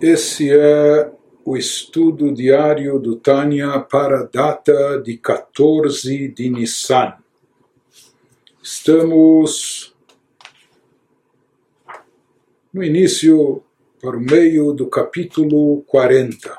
[0.00, 1.12] Esse é
[1.44, 7.12] o estudo diário do Tânia para a data de 14 de Nissan.
[8.62, 9.94] Estamos
[12.72, 13.62] no início,
[14.00, 16.58] para o meio do capítulo 40.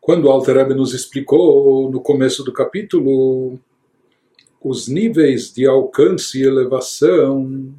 [0.00, 3.58] Quando Alter Rebbe nos explicou no começo do capítulo
[4.58, 7.74] os níveis de alcance e elevação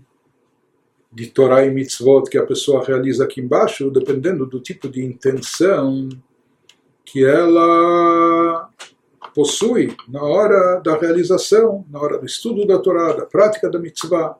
[1.17, 6.07] de Torá e Mitzvot que a pessoa realiza aqui embaixo, dependendo do tipo de intenção
[7.03, 8.69] que ela
[9.33, 14.37] possui na hora da realização, na hora do estudo da Torá, da prática da mitzvah.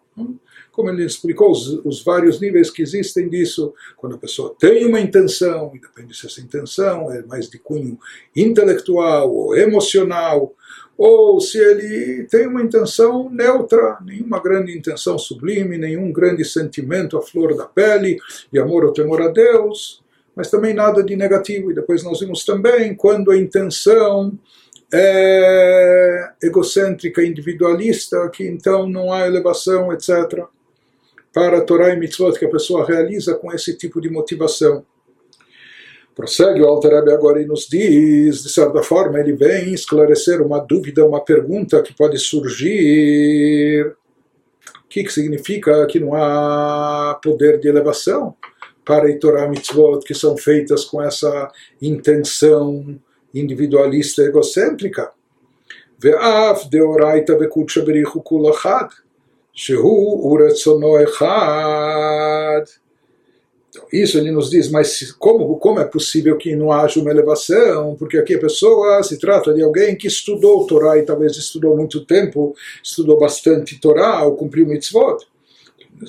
[0.78, 5.00] Como ele explicou os, os, vários níveis que existem disso, quando a pessoa tem uma
[5.00, 7.98] intenção, e depende se essa intenção é mais de cunho
[8.36, 10.54] intelectual ou emocional,
[10.96, 17.24] ou se ele tem uma intenção neutra, nenhuma grande intenção sublime, nenhum grande sentimento à
[17.24, 18.20] flor da pele,
[18.54, 20.04] de amor ou temor a Deus,
[20.36, 21.72] mas também nada de negativo.
[21.72, 24.38] E depois nós vimos também quando a intenção
[24.94, 30.46] é egocêntrica, individualista, que então não há elevação, etc
[31.38, 34.84] para a Torá e Mitzvot que a pessoa realiza com esse tipo de motivação.
[36.16, 41.06] Prossegue o Altareb agora e nos diz, de certa forma, ele vem esclarecer uma dúvida,
[41.06, 43.86] uma pergunta que pode surgir.
[44.84, 48.36] O que, que significa que não há poder de elevação
[48.84, 53.00] para a Torá e Mitzvot que são feitas com essa intenção
[53.32, 55.12] individualista egocêntrica?
[56.00, 58.90] Ve'af deoraita vekutsha berichu kulachad
[59.58, 62.70] Shehu uretzono echad.
[63.70, 67.96] Então, isso ele nos diz, mas como, como é possível que não haja uma elevação?
[67.96, 72.06] Porque aqui a pessoa se trata de alguém que estudou Torá e talvez estudou muito
[72.06, 75.26] tempo, estudou bastante Torá ou cumpriu mitzvot.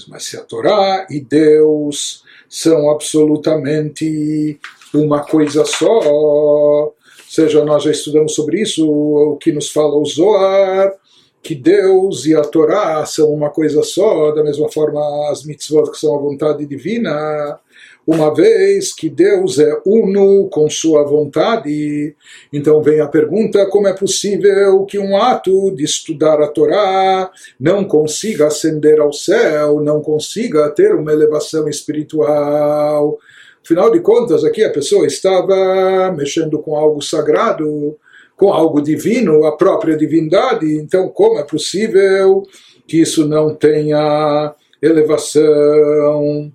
[0.08, 4.60] Mas se a Torá e Deus são absolutamente
[4.92, 6.94] uma coisa só, ou
[7.26, 10.97] seja, nós já estudamos sobre isso, o que nos fala o Zohar,
[11.42, 15.00] que Deus e a Torá são uma coisa só, da mesma forma
[15.30, 17.58] as mitzvot que são a vontade divina,
[18.06, 22.14] uma vez que Deus é uno com sua vontade.
[22.50, 27.84] Então vem a pergunta: como é possível que um ato de estudar a Torá não
[27.84, 33.18] consiga ascender ao céu, não consiga ter uma elevação espiritual?
[33.62, 37.98] Afinal de contas, aqui a pessoa estava mexendo com algo sagrado
[38.37, 42.43] com algo divino, a própria divindade, então como é possível
[42.87, 46.51] que isso não tenha elevação?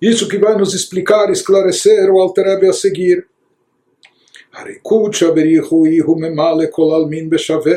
[0.00, 3.26] Isso que vai nos explicar, esclarecer o Alter Rebbe a seguir.
[4.56, 7.76] הריקוד שבריחו הוא ממלא כל עלמין בשווה,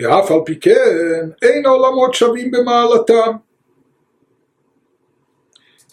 [0.00, 3.32] ואף על פי כן אין העולמות שווים במעלתם.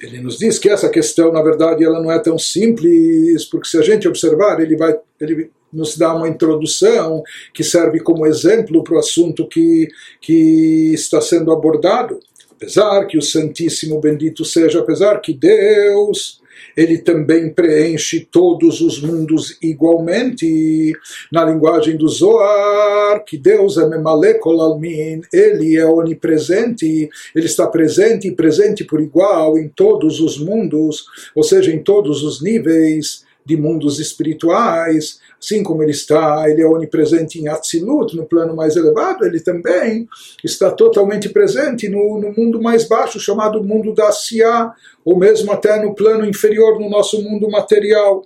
[0.00, 3.78] ele nos diz que essa questão, na verdade, ela não é tão simples, porque se
[3.78, 8.94] a gente observar, ele vai, ele nos dá uma introdução que serve como exemplo para
[8.94, 9.88] o assunto que,
[10.20, 12.20] que está sendo abordado.
[12.50, 16.40] Apesar que o Santíssimo Bendito seja, apesar que Deus
[16.76, 20.92] ele também preenche todos os mundos igualmente.
[21.32, 28.28] Na linguagem do Zohar, que Deus é Memalekol Almin, ele é onipresente, ele está presente
[28.28, 33.56] e presente por igual em todos os mundos, ou seja, em todos os níveis de
[33.56, 39.24] mundos espirituais, assim como ele está, ele é onipresente em Atzilut, no plano mais elevado,
[39.24, 40.08] ele também
[40.42, 44.72] está totalmente presente no, no mundo mais baixo, chamado mundo da Asiá,
[45.04, 48.24] ou mesmo até no plano inferior, no nosso mundo material.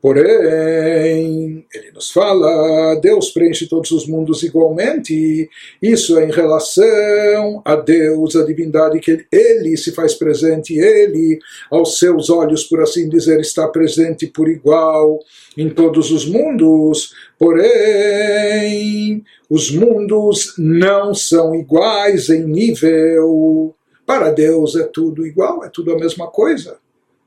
[0.00, 5.50] Porém, ele nos fala, Deus preenche todos os mundos igualmente,
[5.82, 11.98] isso é em relação a Deus, a divindade, que ele se faz presente, ele, aos
[11.98, 15.18] seus olhos, por assim dizer, está presente por igual
[15.56, 23.74] em todos os mundos, porém, os mundos não são iguais em nível.
[24.06, 26.78] Para Deus é tudo igual, é tudo a mesma coisa.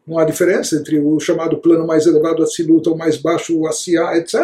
[0.05, 4.17] Não há diferença entre o chamado plano mais elevado, a siluta, o mais baixo, Asiá,
[4.17, 4.35] etc.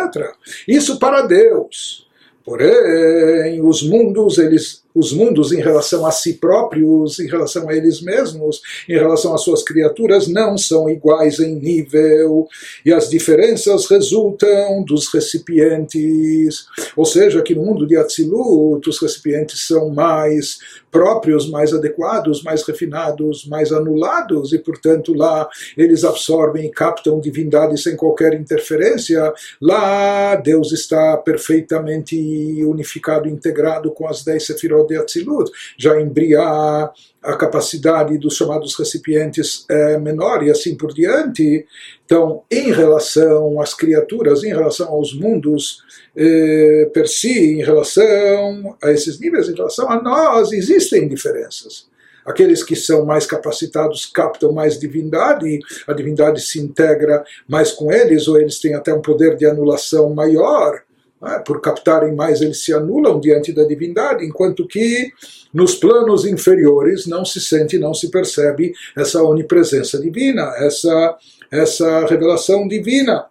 [0.67, 2.07] Isso para Deus.
[2.45, 8.01] Porém, os mundos, eles, os mundos em relação a si próprios, em relação a eles
[8.01, 12.47] mesmos, em relação às suas criaturas, não são iguais em nível,
[12.83, 16.65] e as diferenças resultam dos recipientes.
[16.95, 20.57] Ou seja, que no mundo de Atzilut, os recipientes são mais
[20.91, 25.47] próprios, mais adequados, mais refinados, mais anulados, e portanto lá
[25.77, 29.31] eles absorvem e captam divindade sem qualquer interferência.
[29.61, 32.15] Lá Deus está perfeitamente
[32.63, 36.91] unificado, integrado com as dez sefirot de Atzilut, já em Briah
[37.21, 41.65] a capacidade dos chamados recipientes é menor e assim por diante.
[42.05, 45.83] Então, em relação às criaturas, em relação aos mundos
[46.15, 51.87] eh, per si, em relação a esses níveis, em relação a nós, existem diferenças.
[52.25, 58.27] Aqueles que são mais capacitados captam mais divindade, a divindade se integra mais com eles,
[58.27, 60.81] ou eles têm até um poder de anulação maior.
[61.21, 61.41] Né?
[61.45, 65.11] Por captarem mais, eles se anulam diante da divindade, enquanto que
[65.53, 71.17] nos planos inferiores não se sente, não se percebe essa onipresença divina, essa,
[71.51, 73.25] essa revelação divina.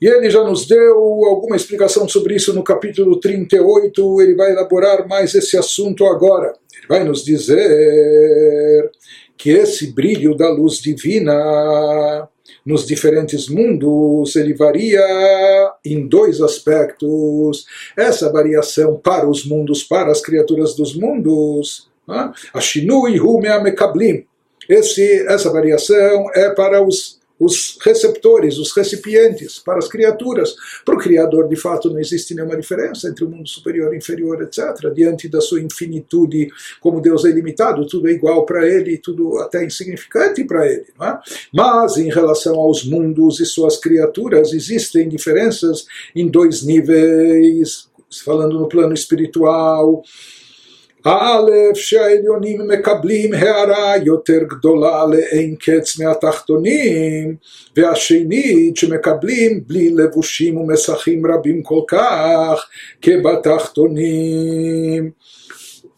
[0.00, 5.08] E ele já nos deu alguma explicação sobre isso no capítulo 38, ele vai elaborar
[5.08, 6.52] mais esse assunto agora.
[6.76, 8.90] Ele vai nos dizer
[9.38, 12.28] que esse brilho da luz divina
[12.64, 15.00] nos diferentes mundos, ele varia
[15.84, 17.66] em dois aspectos.
[17.96, 24.24] Essa variação para os mundos, para as criaturas dos mundos, a Shinui Hu Mekablim.
[24.68, 30.54] Esse, essa variação é para os os receptores, os recipientes, para as criaturas.
[30.84, 34.42] Para o Criador, de fato, não existe nenhuma diferença entre o mundo superior e inferior,
[34.42, 34.92] etc.
[34.94, 36.48] Diante da sua infinitude,
[36.80, 40.86] como Deus é ilimitado, tudo é igual para ele, tudo até insignificante para ele.
[41.00, 41.18] É?
[41.52, 47.88] Mas, em relação aos mundos e suas criaturas, existem diferenças em dois níveis,
[48.24, 50.02] falando no plano espiritual.
[51.08, 57.36] א', שהעליונים מקבלים הערה יותר גדולה לאין קץ מהתחתונים,
[57.76, 62.68] והשנית שמקבלים בלי לבושים ומסכים רבים כל כך
[63.02, 64.06] כבתחתונים.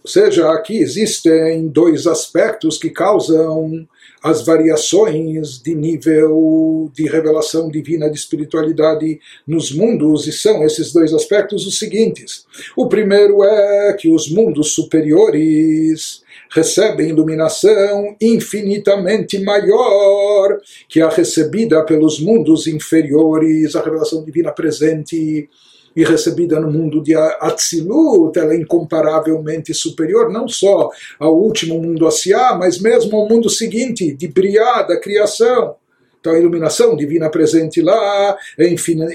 [0.09, 3.87] Ou seja, aqui existem dois aspectos que causam
[4.23, 11.13] as variações de nível de revelação divina de espiritualidade nos mundos, e são esses dois
[11.13, 12.47] aspectos os seguintes.
[12.75, 20.59] O primeiro é que os mundos superiores recebem iluminação infinitamente maior
[20.89, 25.51] que a recebida pelos mundos inferiores, a revelação divina presente
[25.95, 32.07] e recebida no mundo de Atzilut, ela é incomparavelmente superior não só ao último mundo
[32.07, 35.77] Asiá, mas mesmo ao mundo seguinte, de Briá, da criação.
[36.21, 38.69] Então a iluminação divina presente lá é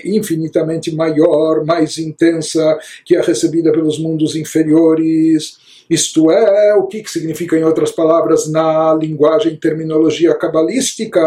[0.05, 5.57] infinitamente maior, mais intensa que a recebida pelos mundos inferiores.
[5.93, 11.21] Isto é, o que significa, em outras palavras, na linguagem terminologia cabalística,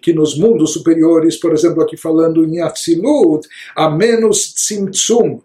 [0.00, 3.46] que nos mundos superiores, por exemplo, aqui falando em Atzilut,
[3.76, 5.40] há menos tzimtzum,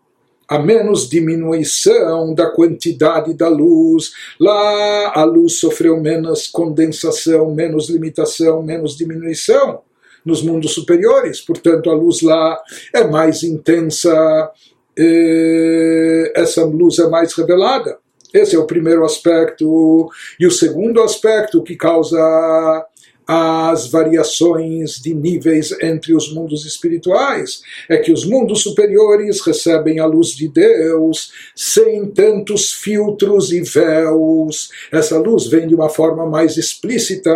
[0.47, 4.13] a menos diminuição da quantidade da luz.
[4.39, 9.81] Lá a luz sofreu menos condensação, menos limitação, menos diminuição
[10.23, 11.41] nos mundos superiores.
[11.41, 12.57] Portanto, a luz lá
[12.93, 14.49] é mais intensa,
[14.97, 17.99] eh, essa luz é mais revelada.
[18.33, 20.09] Esse é o primeiro aspecto.
[20.39, 22.85] E o segundo aspecto que causa
[23.27, 27.61] as variações de níveis entre os mundos espirituais.
[27.89, 34.69] É que os mundos superiores recebem a luz de Deus sem tantos filtros e véus.
[34.91, 37.31] Essa luz vem de uma forma mais explícita,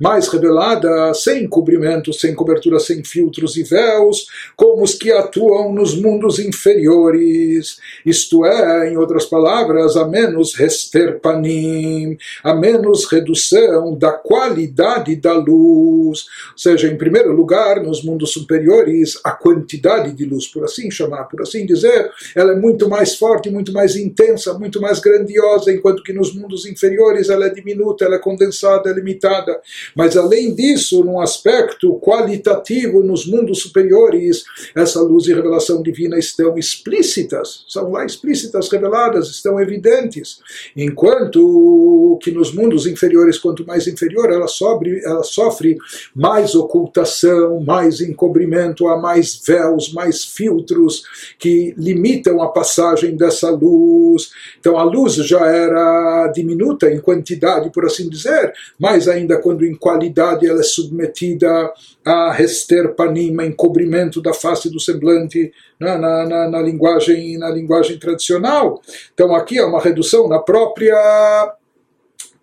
[0.00, 5.96] mais revelada, sem cobrimento, sem cobertura, sem filtros e véus, como os que atuam nos
[5.96, 7.78] mundos inferiores.
[8.04, 16.26] Isto é, em outras palavras, a menos resterpanim, a menos redução da qualidade da luz.
[16.52, 21.24] Ou seja, em primeiro lugar, nos mundos superiores, a quantidade de luz, por assim chamar,
[21.24, 26.02] por assim dizer, ela é muito mais forte, muito mais intensa, muito mais grandiosa, enquanto
[26.02, 29.60] que nos mundos inferiores ela é diminuta, ela é condensada, é limitada.
[29.94, 34.44] Mas além disso, num aspecto qualitativo, nos mundos superiores,
[34.74, 40.40] essa luz e revelação divina estão explícitas, são lá explícitas, reveladas, estão evidentes.
[40.76, 45.76] Enquanto que nos mundos inferiores, quanto mais inferior, ela sobe, ela sofre
[46.14, 51.02] mais ocultação, mais encobrimento, há mais véus, mais filtros
[51.38, 54.30] que limitam a passagem dessa luz.
[54.58, 59.74] Então a luz já era diminuta em quantidade, por assim dizer, mas ainda quando em
[59.74, 61.72] qualidade ela é submetida
[62.04, 68.80] a resterpanima, encobrimento da face do semblante na, na, na, na linguagem, na linguagem tradicional.
[69.12, 71.56] Então aqui é uma redução na própria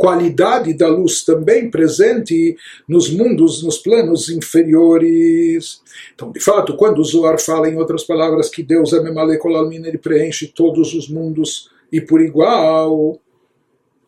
[0.03, 5.81] qualidade da luz também presente nos mundos, nos planos inferiores.
[6.13, 9.97] Então, de fato, quando o Zohar fala, em outras palavras, que Deus é Memalekolalmin, ele
[9.97, 13.17] preenche todos os mundos e por igual,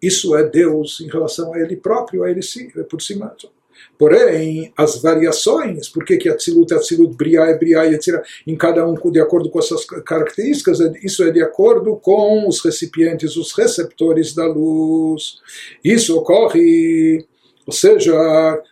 [0.02, 3.50] isso é Deus em relação a ele próprio, a ele sim, é por si mesmo.
[3.98, 9.50] Porém, as variações, por que Atzilut Atzilut, Briá Briá, etc., em cada um de acordo
[9.50, 14.46] com as suas características, é, isso é de acordo com os recipientes, os receptores da
[14.46, 15.36] luz.
[15.84, 17.26] Isso ocorre
[17.66, 18.14] ou seja,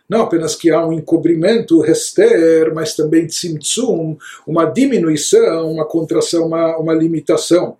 [0.08, 6.76] não apenas que há um encobrimento, rester, mas também tzimtzum, uma diminuição, uma contração, uma,
[6.78, 7.76] uma limitação.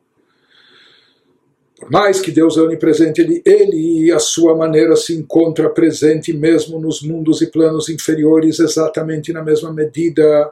[1.85, 6.33] Por mais que Deus é onipresente, ele, ele e a sua maneira se encontra presente
[6.33, 10.51] mesmo nos mundos e planos inferiores, exatamente na mesma medida,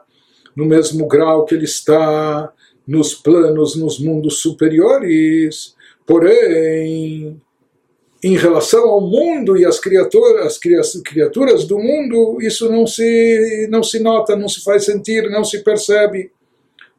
[0.55, 2.53] no mesmo grau que ele está
[2.87, 5.75] nos planos, nos mundos superiores.
[6.07, 7.41] Porém,
[8.23, 10.59] em relação ao mundo e às criaturas, as
[11.01, 15.65] criaturas do mundo, isso não se, não se nota, não se faz sentir, não se
[15.65, 16.31] percebe.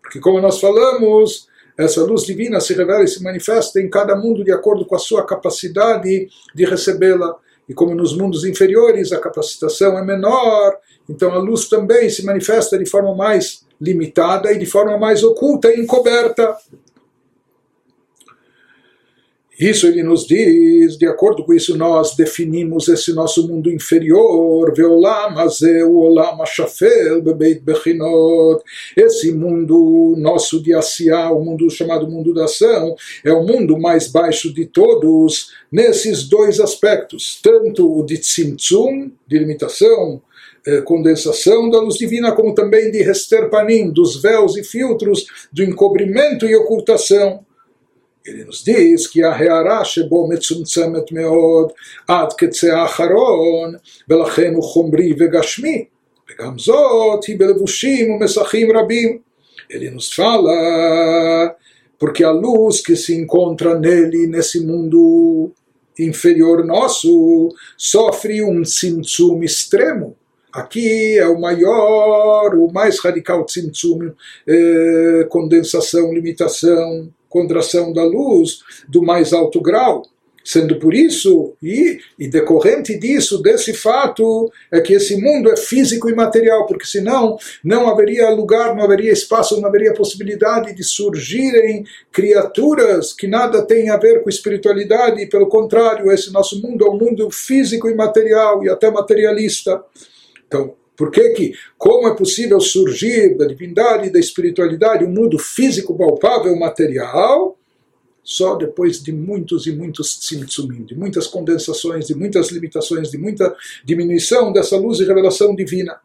[0.01, 1.47] Porque, como nós falamos,
[1.77, 5.00] essa luz divina se revela e se manifesta em cada mundo de acordo com a
[5.00, 7.36] sua capacidade de recebê-la.
[7.68, 10.77] E como nos mundos inferiores a capacitação é menor,
[11.10, 15.70] então a luz também se manifesta de forma mais limitada e de forma mais oculta
[15.70, 16.56] e encoberta.
[19.60, 24.74] Isso ele nos diz, de acordo com isso nós definimos esse nosso mundo inferior.
[28.98, 34.07] Esse mundo nosso de Asiá, o mundo chamado mundo da ação, é o mundo mais
[34.07, 40.22] baixo de todos nesses dois aspectos, tanto o de Tzimtzum, de limitação,
[40.65, 46.45] eh, condensação da luz divina, como também de Hesterpanim, dos véus e filtros, do encobrimento
[46.45, 47.45] e ocultação.
[48.25, 51.74] Ele nos diz que a reará shebo metzumtzemet meod
[52.08, 53.75] ad ketzea acharon
[54.08, 55.89] velachem uchomri vegashmi.
[56.27, 59.22] Vegam zot hi belevushim umesachim rabim.
[59.70, 61.56] Ele nos fala
[62.00, 65.51] porque a luz que se encontra nele nesse mundo
[66.00, 70.15] inferior nosso sofre um simtsum extremo.
[70.53, 74.13] Aqui é o maior, o mais radical tzimtzum,
[74.48, 80.03] eh, condensação, limitação, contração da luz do mais alto grau.
[80.45, 86.09] Sendo por isso, e, e, decorrente disso, desse fato, é que esse mundo é físico
[86.09, 91.85] e material, porque senão não haveria lugar, não haveria espaço, não haveria possibilidade de surgirem
[92.11, 96.89] criaturas que nada têm a ver com espiritualidade, e pelo contrário, esse nosso mundo é
[96.89, 99.81] um mundo físico e material, e até materialista.
[100.45, 105.38] Então, por que que, como é possível surgir da divindade e da espiritualidade um mundo
[105.38, 107.57] físico, palpável, material,
[108.24, 113.53] só depois de muitos e muitos tzimtzumim, de muitas condensações, de muitas limitações, de muita
[113.83, 116.00] diminuição dessa luz e revelação divina.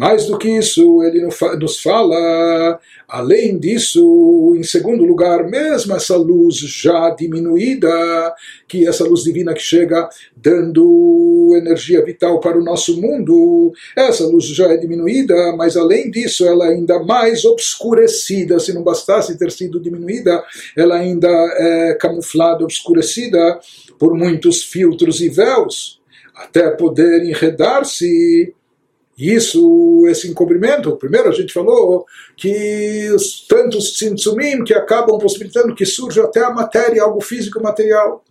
[0.00, 1.28] Mais do que isso, ele
[1.60, 8.34] nos fala, além disso, em segundo lugar, mesmo essa luz já diminuída,
[8.66, 14.46] que essa luz divina que chega dando energia vital para o nosso mundo, essa luz
[14.46, 18.58] já é diminuída, mas além disso, ela é ainda mais obscurecida.
[18.58, 20.42] Se não bastasse ter sido diminuída,
[20.74, 23.60] ela ainda é camuflada, obscurecida
[23.98, 26.00] por muitos filtros e véus,
[26.34, 28.54] até poder enredar-se
[29.20, 35.84] isso, esse encobrimento, primeiro a gente falou que os tantos tzimtzumim que acabam possibilitando que
[35.84, 38.24] surja até a matéria, algo físico material.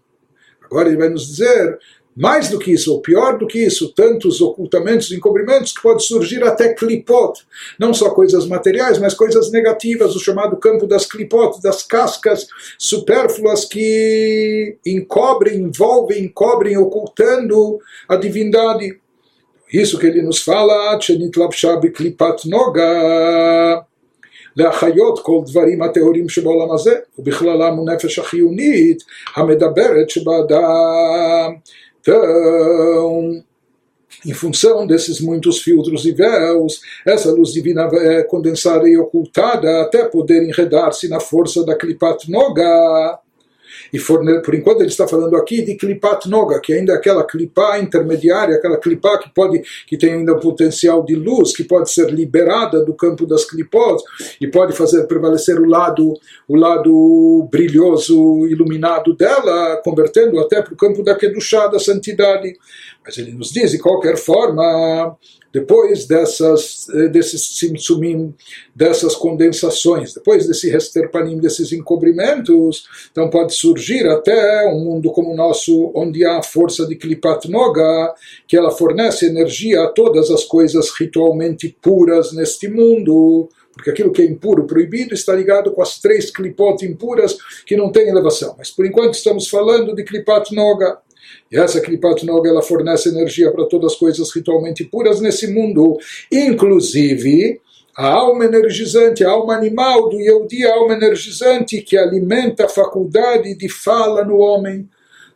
[0.64, 1.80] Agora ele vai nos dizer,
[2.16, 6.44] mais do que isso, ou pior do que isso, tantos ocultamentos, encobrimentos que pode surgir
[6.44, 7.40] até clipot,
[7.80, 13.64] não só coisas materiais, mas coisas negativas, o chamado campo das clipot, das cascas supérfluas
[13.64, 19.00] que encobrem, envolvem, encobrem, ocultando a divindade.
[19.73, 23.81] isso que ele nos fala, שנתלבשה בקליפת נוגה
[24.57, 29.03] להחיות כל דברים הטהורים שבעולם הזה, ובכללם הנפש החיונית
[29.37, 31.55] המדברת שבאדם.
[34.27, 40.05] em função desses muitos filtros e véus, essa luz divina é condensada e ocultada até
[40.05, 43.19] poder enredar-se na força da Klipat Noga
[43.92, 44.42] e forne...
[44.42, 48.56] por enquanto ele está falando aqui de klipat noga, que ainda é aquela clipá intermediária,
[48.56, 52.84] aquela clipá que pode que tem ainda um potencial de luz, que pode ser liberada
[52.84, 54.02] do campo das clipós
[54.40, 56.14] e pode fazer prevalecer o lado
[56.48, 62.58] o lado brilhoso, iluminado dela, convertendo até para o campo da kedushá, da santidade.
[63.06, 65.18] Mas ele nos diz, de qualquer forma,
[65.54, 68.34] depois dessas, eh, desses simsumim,
[68.76, 75.36] dessas condensações, depois desse resterpanim, desses encobrimentos, então pode surgir até um mundo como o
[75.36, 78.14] nosso, onde há a força de Klipat Noga,
[78.48, 84.22] que ela fornece energia a todas as coisas ritualmente puras neste mundo, porque aquilo que
[84.22, 88.56] é impuro, proibido, está ligado com as três Klipot impuras que não têm elevação.
[88.58, 91.00] Mas por enquanto estamos falando de Klipat Noga.
[91.52, 95.98] E essa Kripat Noga ela fornece energia para todas as coisas ritualmente puras nesse mundo,
[96.32, 97.60] inclusive
[97.98, 103.56] a alma energizante, a alma animal do Yehudi, a alma energizante que alimenta a faculdade
[103.56, 104.88] de fala no homem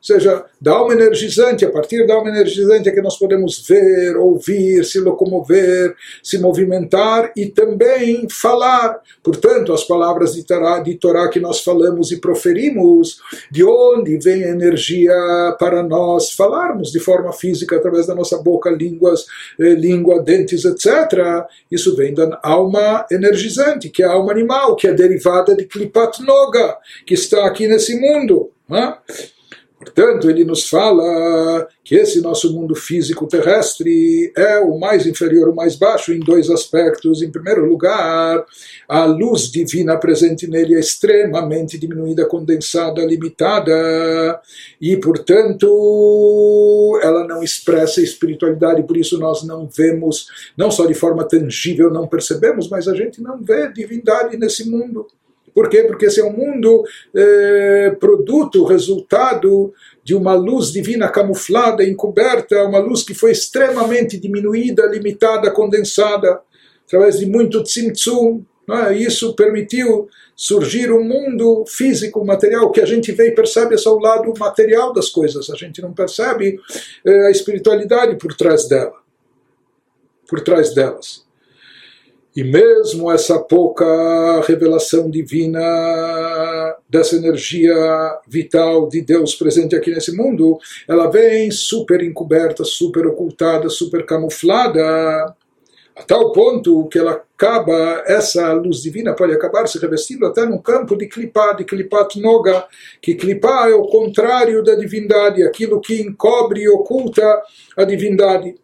[0.03, 4.83] seja, da alma energizante, a partir da alma energizante é que nós podemos ver, ouvir,
[4.83, 8.99] se locomover, se movimentar e também falar.
[9.23, 14.43] Portanto, as palavras de Torá, de Torá que nós falamos e proferimos, de onde vem
[14.43, 15.13] a energia
[15.57, 19.25] para nós falarmos de forma física, através da nossa boca, línguas,
[19.57, 21.45] eh, língua, dentes, etc.
[21.71, 26.21] Isso vem da alma energizante, que é a alma animal, que é derivada de Klipat
[26.23, 28.51] Noga, que está aqui nesse mundo.
[28.67, 28.97] Né?
[29.83, 35.55] Portanto, ele nos fala que esse nosso mundo físico terrestre é o mais inferior, o
[35.55, 37.21] mais baixo, em dois aspectos.
[37.21, 38.45] Em primeiro lugar,
[38.87, 44.41] a luz divina presente nele é extremamente diminuída, condensada, limitada,
[44.79, 45.67] e, portanto,
[47.03, 52.07] ela não expressa espiritualidade, por isso nós não vemos, não só de forma tangível, não
[52.07, 55.07] percebemos, mas a gente não vê divindade nesse mundo.
[55.53, 55.83] Por quê?
[55.83, 56.83] Porque esse é um mundo
[57.15, 64.85] é, produto, resultado de uma luz divina camuflada, encoberta, uma luz que foi extremamente diminuída,
[64.85, 66.41] limitada, condensada,
[66.85, 68.43] através de muito tzimtzum.
[68.69, 68.93] É?
[68.93, 73.99] Isso permitiu surgir um mundo físico, material, que a gente vê e percebe só o
[73.99, 76.59] lado material das coisas, a gente não percebe
[77.05, 78.95] é, a espiritualidade por trás dela,
[80.27, 81.22] por trás delas.
[82.35, 83.85] E mesmo essa pouca
[84.47, 85.59] revelação divina
[86.89, 87.75] dessa energia
[88.27, 94.81] vital de Deus presente aqui nesse mundo, ela vem super encoberta, super ocultada, super camuflada,
[95.95, 100.59] a tal ponto que ela acaba, essa luz divina pode acabar se revestindo até no
[100.59, 102.65] campo de Klipá, de Klipat Noga,
[102.99, 107.23] que Klipá é o contrário da divindade, aquilo que encobre e oculta
[107.77, 108.55] a divindade.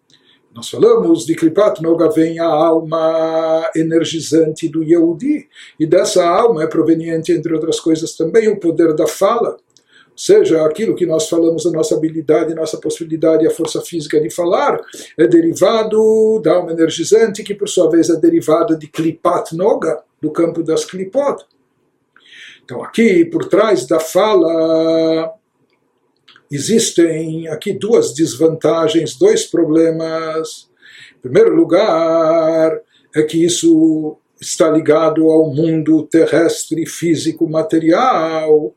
[0.59, 5.47] Nós falamos de Kripat Noga vem a alma energizante do Yehudi,
[5.79, 9.57] e dessa alma é proveniente, entre outras coisas, também o poder da fala, ou
[10.17, 14.29] seja, aquilo que nós falamos, a nossa habilidade, a nossa possibilidade, a força física de
[14.29, 14.81] falar,
[15.17, 20.29] é derivado da alma energizante, que por sua vez é derivada de Klipat Noga, do
[20.29, 21.41] campo das Klipot.
[22.65, 25.34] Então aqui, por trás da fala,
[26.51, 30.69] existem aqui duas desvantagens, dois problemas.
[31.17, 32.79] Em primeiro lugar,
[33.15, 38.73] é que isso está ligado ao mundo terrestre, físico, material,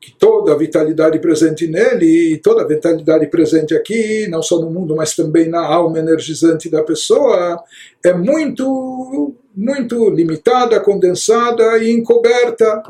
[0.00, 4.94] que toda a vitalidade presente nele, toda a vitalidade presente aqui, não só no mundo,
[4.94, 7.62] mas também na alma energizante da pessoa,
[8.04, 12.82] é muito, muito limitada, condensada e encoberta.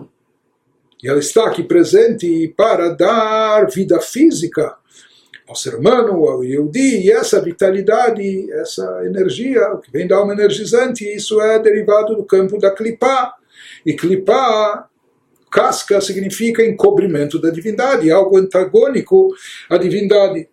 [1.04, 4.74] E ela está aqui presente para dar vida física
[5.46, 10.32] ao ser humano, ao Yehudi, e essa vitalidade, essa energia, o que vem da alma
[10.32, 13.34] energizante, isso é derivado do campo da clipá.
[13.84, 14.88] E clipá,
[15.52, 19.28] casca, significa encobrimento da divindade, algo antagônico
[19.68, 20.48] à divindade.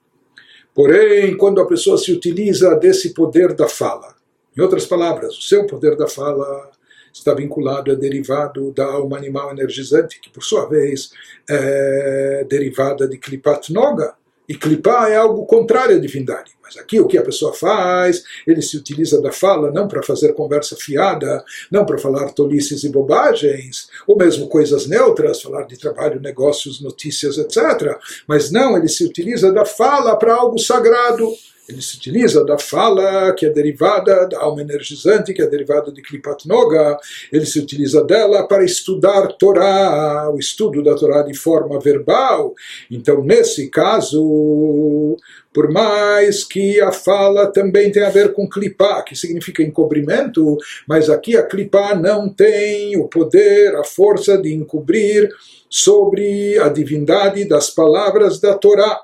[0.76, 4.16] Porém, quando a pessoa se utiliza desse poder da fala,
[4.58, 6.71] em outras palavras, o seu poder da fala
[7.14, 11.12] está vinculado, é derivado da alma animal energizante, que por sua vez
[11.50, 14.16] é derivada de Klipat Noga.
[14.48, 16.52] E Klipá é algo contrário à divindade.
[16.62, 20.34] Mas aqui o que a pessoa faz, ele se utiliza da fala não para fazer
[20.34, 26.20] conversa fiada, não para falar tolices e bobagens, ou mesmo coisas neutras, falar de trabalho,
[26.20, 27.98] negócios, notícias, etc.
[28.28, 31.30] Mas não, ele se utiliza da fala para algo sagrado
[31.72, 36.02] ele se utiliza da fala que é derivada da alma energizante, que é derivada de
[36.02, 36.98] Klipat Noga,
[37.32, 42.54] ele se utiliza dela para estudar Torá, o estudo da Torá de forma verbal.
[42.90, 45.18] Então, nesse caso,
[45.54, 50.58] por mais que a fala também tenha a ver com clipá, que significa encobrimento,
[50.88, 55.30] mas aqui a clipá não tem o poder, a força de encobrir
[55.70, 59.02] sobre a divindade das palavras da Torá.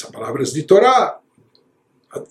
[0.00, 1.18] São palavras de Torá.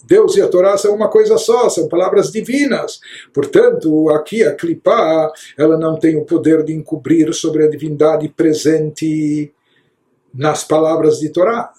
[0.04, 3.00] Deus e a Torá são uma coisa só, são palavras divinas.
[3.32, 9.54] Portanto, aqui a Klipá, ela não tem o poder de encobrir sobre a divindade presente
[10.34, 11.72] nas palavras de Torá.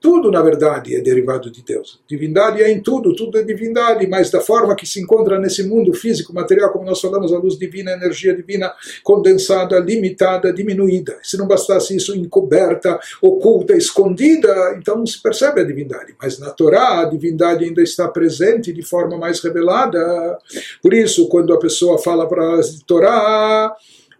[0.00, 2.00] Tudo, na verdade, é derivado de Deus.
[2.06, 5.92] Divindade é em tudo, tudo é divindade, mas da forma que se encontra nesse mundo
[5.94, 11.16] físico, material, como nós falamos, a luz divina, a energia divina condensada, limitada, diminuída.
[11.22, 16.14] Se não bastasse isso, encoberta, oculta, escondida, então não se percebe a divindade.
[16.20, 20.38] Mas na Torá, a divindade ainda está presente de forma mais revelada.
[20.82, 23.74] Por isso, quando a pessoa fala para as Torá,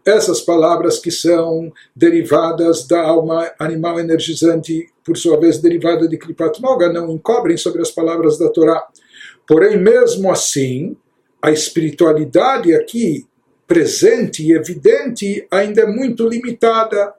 [0.06, 6.62] essas palavras que são derivadas da alma animal energizante, por sua vez derivada de Kripat
[6.62, 8.86] Noga, não encobrem sobre as palavras da Torá.
[9.46, 10.96] Porém, mesmo assim,
[11.42, 13.26] a espiritualidade aqui
[13.66, 17.12] presente e evidente ainda é muito limitada.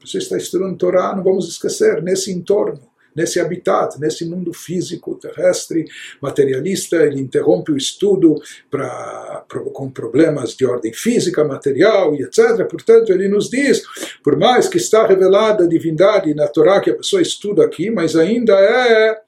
[0.00, 5.84] Você está estudando Torá, não vamos esquecer, nesse entorno nesse habitat, nesse mundo físico, terrestre,
[6.20, 12.66] materialista, ele interrompe o estudo pra, com problemas de ordem física, material e etc.
[12.68, 13.82] Portanto, ele nos diz,
[14.22, 18.16] por mais que está revelada a divindade na Torá que a pessoa estuda aqui, mas
[18.16, 19.18] ainda é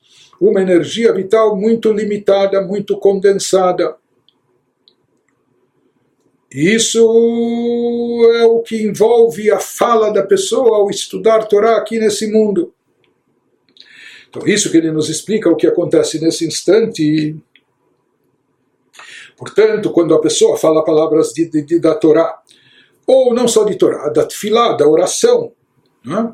[0.40, 3.96] uma energia vital muito limitada, muito condensada.
[6.51, 7.01] Isso
[8.37, 12.72] é o que envolve a fala da pessoa ao estudar Torá aqui nesse mundo.
[14.36, 17.36] Então, isso que ele nos explica o que acontece nesse instante.
[19.38, 22.39] Portanto, quando a pessoa fala palavras de, de, de, da Torá,
[23.08, 25.52] ou não só de Torá, da tefilá, da oração,
[26.06, 26.34] né?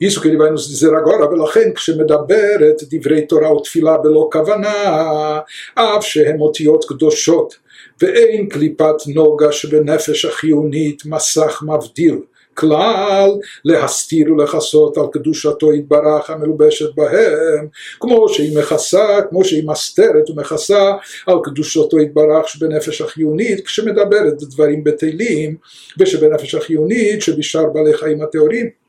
[0.00, 5.40] isso que ele vai nos dizer agora, ולכן כשמדברת דברי תורה ותפילה בלא כוונה,
[5.74, 7.56] אף שהם אותיות קדושות,
[8.00, 12.20] ואין קליפת נוגה שבנפש החיונית מסך מבדיל,
[12.54, 13.30] כלל
[13.64, 17.66] להסתיר ולכסות על קדושתו יתברך המלובשת בהם,
[18.00, 20.92] כמו שהיא מכסה, כמו שהיא מסתרת ומכסה
[21.26, 25.56] על קדושתו יתברך שבנפש החיונית, כשמדברת בדברים בטלים,
[25.98, 28.86] ושבנפש החיונית שבשאר בעלי חיים הטהורים.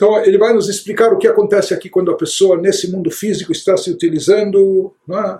[0.00, 3.52] Então, ele vai nos explicar o que acontece aqui quando a pessoa, nesse mundo físico,
[3.52, 5.38] está se utilizando é,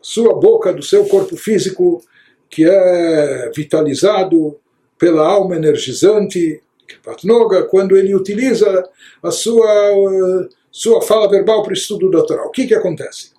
[0.00, 2.02] sua boca, do seu corpo físico,
[2.48, 4.58] que é vitalizado
[4.99, 6.61] pela alma energizante,
[7.03, 8.87] Patnoga, quando ele utiliza
[9.23, 12.45] a sua, sua fala verbal para o estudo da Torá.
[12.45, 13.31] O que, que acontece?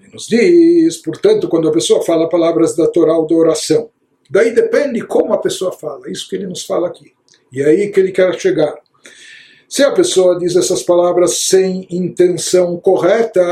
[0.00, 3.90] Ele nos diz, portanto, quando a pessoa fala palavras da Torá ou da oração,
[4.30, 7.12] daí depende como a pessoa fala, isso que ele nos fala aqui.
[7.52, 8.74] E é aí que ele quer chegar.
[9.68, 13.42] Se a pessoa diz essas palavras sem intenção correta,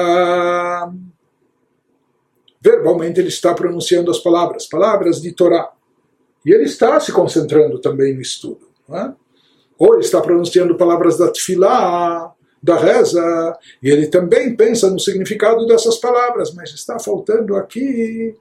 [2.61, 5.73] verbalmente ele está pronunciando as palavras, palavras de Torá.
[6.44, 8.68] E ele está se concentrando também no estudo.
[8.90, 9.12] É?
[9.78, 15.98] Ou está pronunciando palavras da tefilá, da reza, e ele também pensa no significado dessas
[15.98, 18.35] palavras, mas está faltando aqui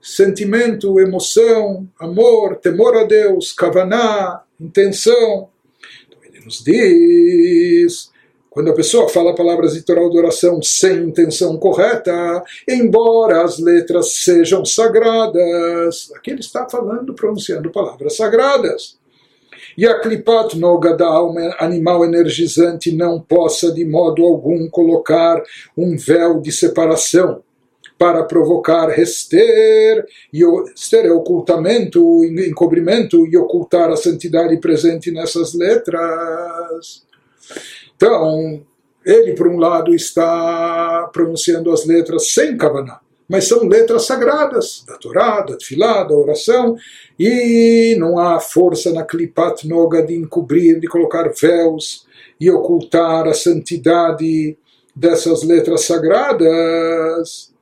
[0.00, 5.48] sentimento, emoção, amor, temor a Deus, kavaná, intenção.
[6.06, 8.10] Então ele nos diz
[8.56, 14.14] quando a pessoa fala palavras de Torá de oração sem intenção correta, embora as letras
[14.24, 18.96] sejam sagradas, aqui ele está falando, pronunciando palavras sagradas.
[19.76, 25.38] E a klipat noga da alma animal energizante não possa de modo algum colocar
[25.76, 27.42] um véu de separação
[27.98, 30.42] para provocar rester, e
[30.74, 37.04] ester é ocultamento, encobrimento e ocultar a santidade presente nessas letras.
[37.96, 38.62] Então,
[39.04, 44.96] ele, por um lado, está pronunciando as letras sem Kavaná, mas são letras sagradas, da
[44.98, 46.76] Torá, da Tfilá, da oração,
[47.18, 52.06] e não há força na Klipat Noga de encobrir, de colocar véus
[52.40, 54.56] e ocultar a santidade
[54.94, 57.55] dessas letras sagradas.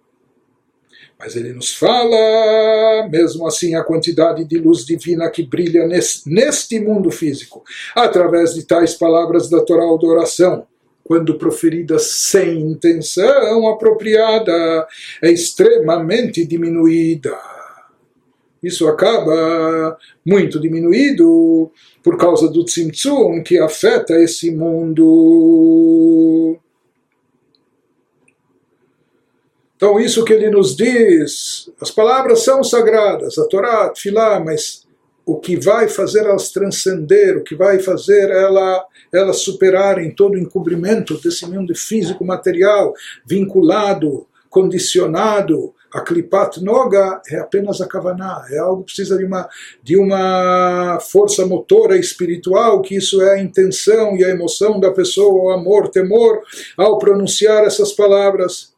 [1.19, 7.11] Mas ele nos fala, mesmo assim, a quantidade de luz divina que brilha neste mundo
[7.11, 7.63] físico,
[7.95, 10.67] através de tais palavras da Torá ou da oração,
[11.05, 14.87] quando proferidas sem intenção apropriada,
[15.23, 17.39] é extremamente diminuída.
[18.63, 21.71] Isso acaba muito diminuído
[22.03, 25.05] por causa do tzimtzum que afeta esse mundo.
[29.85, 34.87] Então, isso que ele nos diz, as palavras são sagradas, a Torá, a Tfilá, mas
[35.27, 40.39] o que vai fazer elas transcender, o que vai fazer ela, elas superarem todo o
[40.39, 42.95] encobrimento desse mundo físico material,
[43.27, 49.47] vinculado, condicionado a Klipat Noga, é apenas a Kavaná, é algo que precisa de uma,
[49.83, 55.35] de uma força motora espiritual, que isso é a intenção e a emoção da pessoa,
[55.35, 56.41] o amor, temor,
[56.75, 58.74] ao pronunciar essas palavras.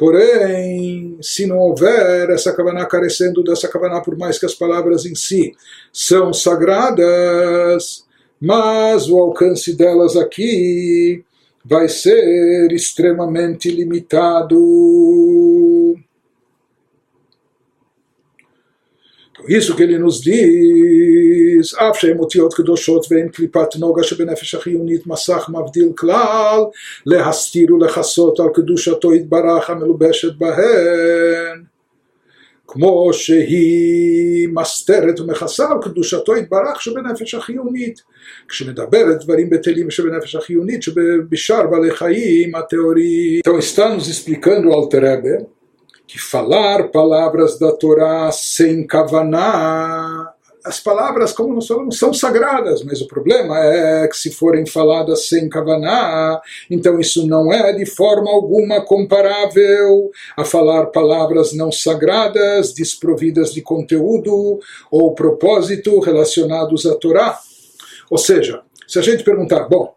[0.00, 5.14] Porém, se não houver essa Kavaná carecendo dessa Kavaná, por mais que as palavras em
[5.14, 5.52] si
[5.92, 8.06] são sagradas,
[8.40, 11.22] mas o alcance delas aqui
[11.62, 14.56] vai ser extremamente limitado.
[19.47, 25.49] isso que ele nos diz, אף שהן אותיות קדושות ואין קליפת נוגה שבנפש החיונית מסך
[25.49, 26.59] מבדיל כלל,
[27.05, 31.63] להסתיר ולכסות על קדושתו יתברך המלובשת בהן.
[32.67, 38.01] כמו שהיא מסתרת ומכסה על קדושתו יתברך שבנפש החיונית.
[38.47, 43.39] כשמדברת דברים בטלים שבנפש החיונית שבשאר בעלי חיים הטהורים.
[43.39, 45.45] Então está nos explicando o Alter Rebbe
[46.10, 53.00] que falar palavras da Torá sem kavaná as palavras, como nós falamos, são sagradas, mas
[53.00, 58.30] o problema é que se forem faladas sem kavaná, então isso não é de forma
[58.30, 67.38] alguma comparável a falar palavras não sagradas, desprovidas de conteúdo ou propósito relacionados à Torá.
[68.10, 69.94] Ou seja, se a gente perguntar, bom,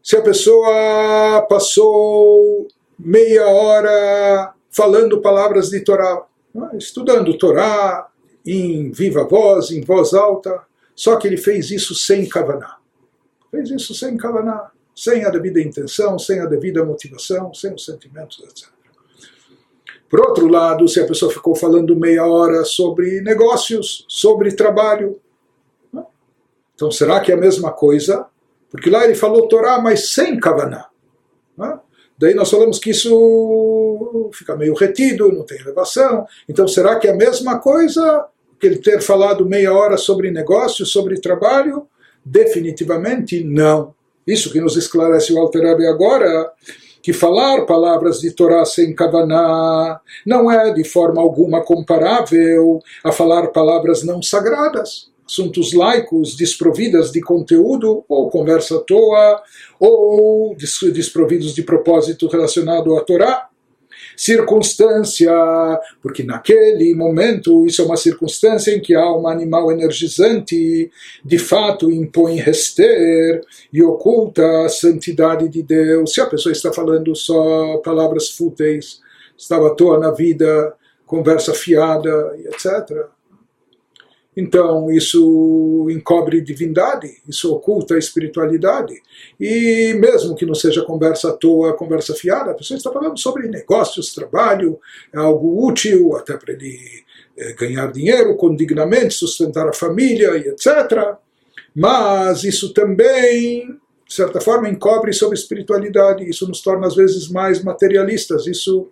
[0.00, 6.26] se a pessoa passou meia hora falando palavras de Torá,
[6.74, 8.08] estudando Torá,
[8.44, 10.62] em viva voz, em voz alta,
[10.94, 12.76] só que ele fez isso sem kavaná.
[13.50, 18.38] Fez isso sem kavaná, sem a devida intenção, sem a devida motivação, sem os sentimentos,
[18.44, 18.68] etc.
[20.10, 25.18] Por outro lado, se a pessoa ficou falando meia hora sobre negócios, sobre trabalho,
[25.92, 26.04] né?
[26.74, 28.26] então será que é a mesma coisa?
[28.70, 30.88] Porque lá ele falou Torá, mas sem kavaná.
[31.56, 31.80] Né?
[32.18, 36.26] Daí nós falamos que isso fica meio retido, não tem elevação.
[36.48, 38.26] Então será que é a mesma coisa?
[38.58, 41.86] que ele ter falado meia hora sobre negócio, sobre trabalho?
[42.24, 43.94] Definitivamente não.
[44.26, 46.50] Isso que nos esclarece o Alter Rebbe agora,
[47.02, 53.48] que falar palavras de Torá sem Kavaná não é de forma alguma comparável a falar
[53.48, 59.42] palavras não sagradas, assuntos laicos desprovidas de conteúdo, ou conversa à toa,
[59.80, 60.56] ou
[60.92, 63.48] desprovidos de propósito relacionado à Torá
[64.16, 65.30] circunstância,
[66.00, 70.90] porque naquele momento isso é uma circunstância em que a alma animal energizante
[71.22, 76.14] de fato impõe rester e oculta a santidade de Deus.
[76.14, 79.00] Se a pessoa está falando só palavras fúteis,
[79.36, 83.15] estava à toa na vida, conversa fiada, etc
[84.36, 89.00] então, isso encobre divindade, isso oculta a espiritualidade.
[89.40, 93.48] E mesmo que não seja conversa à toa, conversa fiada, a pessoa está falando sobre
[93.48, 94.78] negócios, trabalho,
[95.10, 96.78] é algo útil até para ele
[97.38, 101.16] é, ganhar dinheiro condignamente, sustentar a família e etc.
[101.74, 103.68] Mas isso também,
[104.06, 106.28] de certa forma, encobre sobre espiritualidade.
[106.28, 108.46] Isso nos torna, às vezes, mais materialistas.
[108.46, 108.90] Isso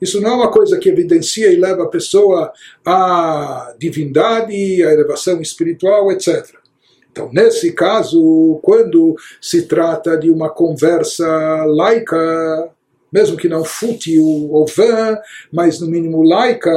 [0.00, 2.52] isso não é uma coisa que evidencia e leva a pessoa
[2.84, 6.64] à divindade, à elevação espiritual, etc.
[7.10, 12.70] Então, nesse caso, quando se trata de uma conversa laica,
[13.12, 15.16] mesmo que não fútil ou vã,
[15.52, 16.72] mas no mínimo laica,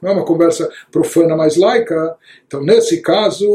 [0.00, 2.16] não é uma conversa profana, mas laica.
[2.46, 3.46] Então, nesse caso,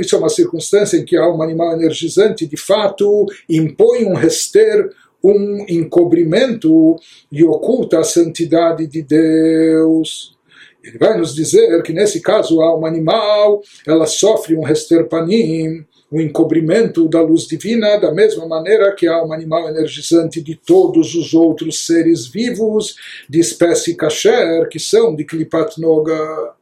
[0.00, 4.90] isso é uma circunstância em que a alma animal energizante, de fato, impõe um rester
[5.22, 6.96] um encobrimento
[7.30, 10.36] e oculta a santidade de Deus.
[10.82, 16.20] Ele vai nos dizer que nesse caso a alma animal ela sofre um resterpanim, um
[16.20, 21.34] encobrimento da luz divina, da mesma maneira que a alma animal energizante de todos os
[21.34, 22.96] outros seres vivos
[23.28, 26.59] de espécie kasher, que são de Klipat Noga.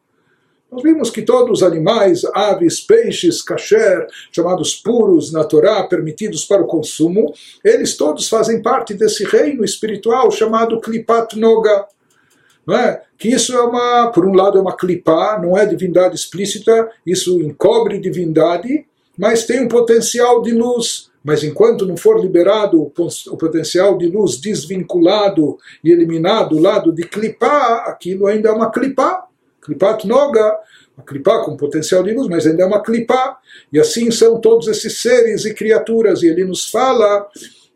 [0.70, 6.62] Nós vimos que todos os animais, aves, peixes, kasher, chamados puros na Torá, permitidos para
[6.62, 7.32] o consumo,
[7.64, 11.86] eles todos fazem parte desse reino espiritual chamado Klipat Noga.
[12.70, 13.00] É?
[13.16, 17.40] Que isso é uma, por um lado, é uma clipá, não é divindade explícita, isso
[17.40, 18.84] encobre divindade,
[19.16, 21.08] mas tem um potencial de luz.
[21.24, 27.04] Mas enquanto não for liberado o potencial de luz desvinculado e eliminado do lado de
[27.04, 29.27] clipá, aquilo ainda é uma clipá.
[29.68, 30.56] Klipat Noga,
[30.96, 33.38] uma clipá com potencial de luz, mas ainda é uma clipá.
[33.70, 36.22] E assim são todos esses seres e criaturas.
[36.22, 37.28] E ele nos fala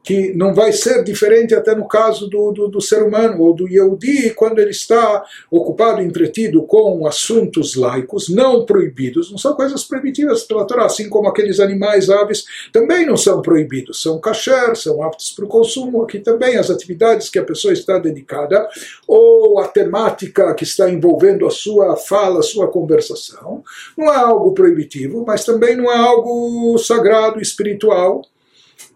[0.03, 3.69] que não vai ser diferente até no caso do, do, do, ser humano ou do
[3.69, 10.43] Yehudi, quando ele está ocupado, entretido com assuntos laicos, não proibidos, não são coisas proibidas
[10.43, 15.31] pela Torá, assim como aqueles animais, aves, também não são proibidos, são kasher, são aptos
[15.31, 18.69] para o consumo, aqui também as atividades que a pessoa está dedicada,
[19.07, 23.63] ou a temática que está envolvendo a sua fala, a sua conversação,
[23.97, 28.23] não é algo proibitivo, mas também não é algo sagrado, espiritual,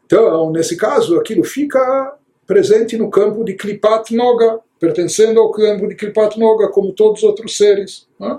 [0.05, 5.95] então, nesse caso, aquilo fica presente no campo de Klipat Noga, pertencendo ao campo de
[5.95, 8.07] Klipat Noga, como todos os outros seres.
[8.19, 8.37] Né?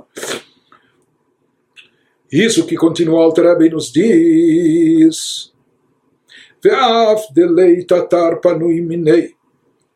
[2.30, 5.52] Isso que continua Alterabi nos diz.
[6.64, 9.26] ואף דלי תתר פנוי מיני.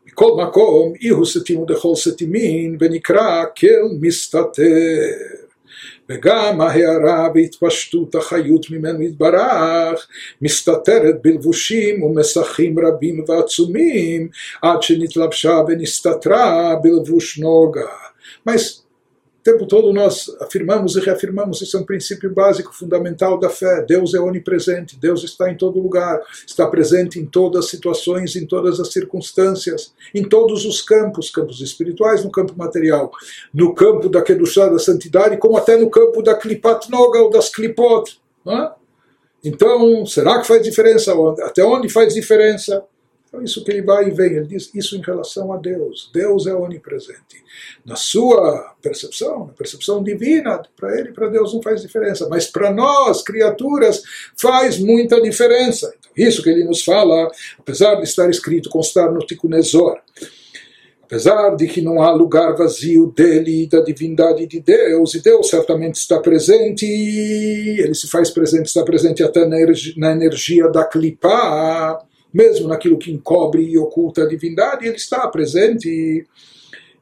[0.07, 5.39] מכל מקום אי הוא סתימו דכל סתימין ונקרא כל מסתתר.
[6.12, 10.08] וגם ההערה בהתפשטות החיות ממנו יתברך
[10.41, 14.28] מסתתרת בלבושים ומסכים רבים ועצומים
[14.62, 17.88] עד שנתלבשה ונסתתרה בלבוש נוגה.
[19.41, 23.84] O tempo todo nós afirmamos e reafirmamos, isso é um princípio básico, fundamental da fé.
[23.84, 28.45] Deus é onipresente, Deus está em todo lugar, está presente em todas as situações, em
[28.45, 33.12] todas as circunstâncias, em todos os campos, campos espirituais, no campo material,
[33.51, 37.49] no campo da Kedushá, da santidade, como até no campo da Klipat Noga ou das
[37.49, 38.21] Klipot.
[38.47, 38.69] É?
[39.43, 41.13] Então, será que faz diferença?
[41.41, 42.84] Até onde faz diferença?
[43.32, 46.12] Então, isso que ele vai e vem, ele diz isso em relação a Deus.
[46.13, 47.41] Deus é onipresente.
[47.86, 52.74] Na sua percepção, na percepção divina, para ele para Deus não faz diferença, mas para
[52.74, 54.04] nós, criaturas,
[54.36, 55.94] faz muita diferença.
[55.98, 59.98] Então, isso que ele nos fala, apesar de estar escrito, constar no Tikunezor,
[61.02, 65.50] apesar de que não há lugar vazio dele e da divindade de Deus, e Deus
[65.50, 72.67] certamente está presente, ele se faz presente, está presente até na energia da clipa, mesmo
[72.67, 76.26] naquilo que encobre e oculta a divindade, ele está presente.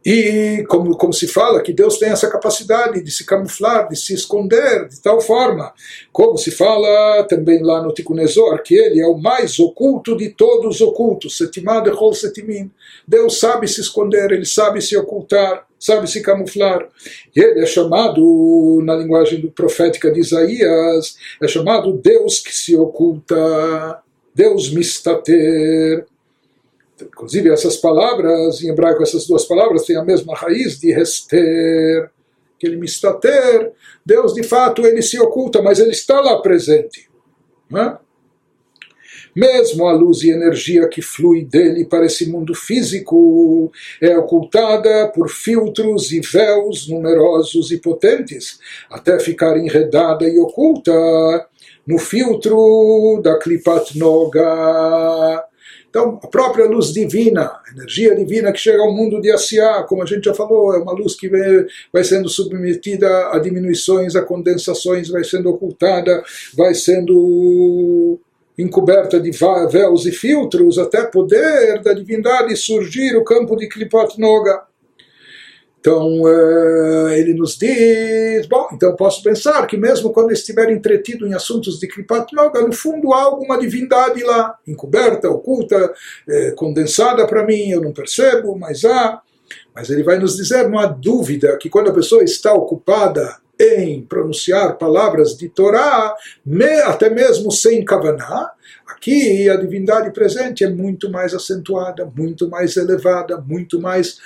[0.06, 4.14] E como, como se fala que Deus tem essa capacidade de se camuflar, de se
[4.14, 5.74] esconder de tal forma,
[6.12, 10.76] como se fala também lá no Tikunezor, que ele é o mais oculto de todos
[10.76, 12.72] os ocultos, Setimah de Hol Setimin.
[13.06, 16.88] Deus sabe se esconder, ele sabe se ocultar, sabe se camuflar.
[17.36, 24.02] E ele é chamado, na linguagem profética de Isaías, é chamado Deus que se oculta.
[24.40, 26.06] Deus mistater.
[27.02, 32.10] Inclusive, essas palavras, em hebraico, essas duas palavras têm a mesma raiz de rester,
[32.56, 33.74] aquele mistater.
[34.06, 37.10] Deus, de fato, ele se oculta, mas ele está lá presente.
[37.76, 37.98] É?
[39.36, 43.70] Mesmo a luz e energia que flui dele para esse mundo físico
[44.02, 48.58] é ocultada por filtros e véus numerosos e potentes,
[48.90, 50.92] até ficar enredada e oculta
[51.90, 55.44] no filtro da Klipat Noga.
[55.90, 60.04] Então, a própria luz divina, a energia divina que chega ao mundo de Asiá, como
[60.04, 61.28] a gente já falou, é uma luz que
[61.92, 66.24] vai sendo submetida a diminuições, a condensações, vai sendo ocultada,
[66.56, 68.20] vai sendo
[68.56, 69.32] encoberta de
[69.72, 74.69] véus e filtros, até poder da divindade surgir o campo de Klipat Noga.
[75.80, 81.34] Então uh, ele nos diz, bom, então posso pensar que mesmo quando estiver entretido em
[81.34, 85.94] assuntos de Kripat Yoga, no fundo há alguma divindade lá, encoberta, oculta,
[86.28, 89.22] eh, condensada para mim, eu não percebo, mas há.
[89.74, 94.02] Mas ele vai nos dizer, não há dúvida, que quando a pessoa está ocupada em
[94.02, 96.16] pronunciar palavras de Torá,
[96.86, 98.52] até mesmo sem Kavaná,
[98.88, 104.18] aqui a divindade presente é muito mais acentuada, muito mais elevada, muito mais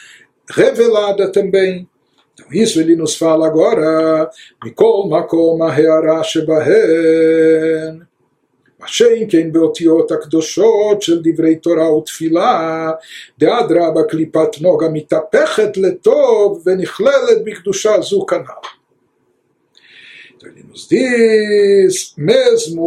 [0.50, 1.88] revelada também.
[2.34, 4.30] Então, isso ele nos fala agora,
[4.64, 8.08] Mikol Makom Aheara Shebahen,
[8.86, 12.90] שאם כן באותיות הקדושות של דברי תורה ותפילה,
[13.38, 18.68] דאדרבה קליפת נוגה מתהפכת לטוב ונכללת בקדושה זו כנ"ל.
[20.40, 22.86] Ele nos diz, mesmo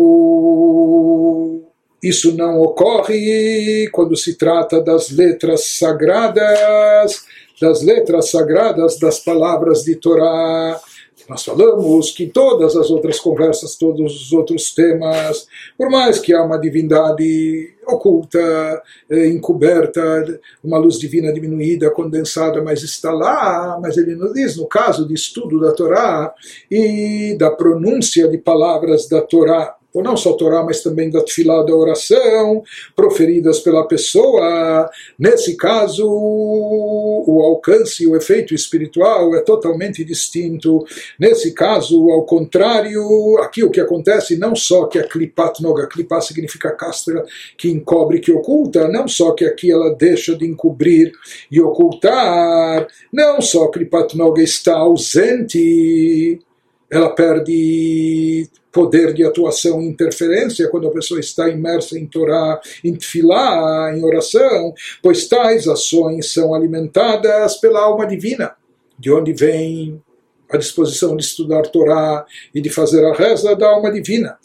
[2.01, 7.25] isso não ocorre quando se trata das letras sagradas,
[7.60, 10.80] das letras sagradas das palavras de Torá.
[11.28, 16.42] Nós falamos que todas as outras conversas, todos os outros temas, por mais que há
[16.42, 24.14] uma divindade oculta, eh, encoberta, uma luz divina diminuída, condensada, mas está lá, mas ele
[24.14, 26.32] nos diz, no caso de estudo da Torá
[26.70, 31.22] e da pronúncia de palavras da Torá, ou não só a Torá, mas também da
[31.22, 32.62] tefilá da oração,
[32.94, 34.90] proferidas pela pessoa.
[35.18, 40.84] Nesse caso, o alcance e o efeito espiritual é totalmente distinto.
[41.18, 46.26] Nesse caso, ao contrário, aqui o que acontece não só que a klipat noga, klipat
[46.26, 47.24] significa castra,
[47.56, 51.12] que encobre, que oculta, não só que aqui ela deixa de encobrir
[51.50, 56.38] e ocultar, não só klipat noga está ausente,
[56.90, 62.94] ela perde poder de atuação e interferência quando a pessoa está imersa em Torá, em
[62.94, 68.54] Tfilá, em oração, pois tais ações são alimentadas pela alma divina,
[68.98, 69.98] de onde vem
[70.50, 74.36] a disposição de estudar Torá e de fazer a reza da alma divina.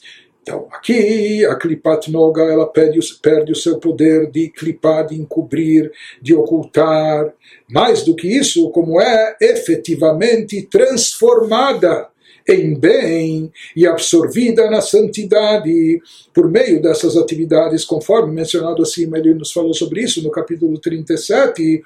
[0.42, 5.92] Então, aqui a Klipat Noga ela perde, perde o seu poder de clipar, de encobrir,
[6.22, 7.34] de ocultar.
[7.70, 12.11] Mais do que isso, como é efetivamente transformada
[12.54, 16.02] em bem e absorvida na santidade
[16.34, 21.82] por meio dessas atividades, conforme mencionado acima, ele nos falou sobre isso no capítulo 37,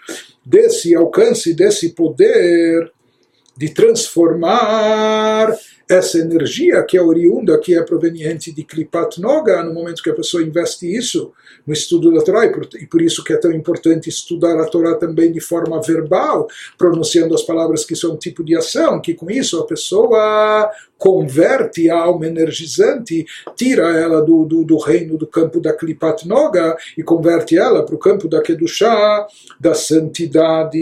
[0.45, 2.91] desse alcance, desse poder
[3.57, 5.55] de transformar
[5.89, 10.15] essa energia que é oriunda, que é proveniente de Klipat Noga, no momento que a
[10.15, 11.31] pessoa investe isso
[11.65, 14.65] no estudo da Torá, e por, e por isso que é tão importante estudar a
[14.65, 19.13] Torá também de forma verbal, pronunciando as palavras que são um tipo de ação, que
[19.13, 23.25] com isso a pessoa converte a alma energizante,
[23.55, 27.95] tira ela do, do, do reino do campo da Klipat Noga e converte ela para
[27.95, 29.27] o campo da Kedushá,
[29.59, 30.79] da santidade.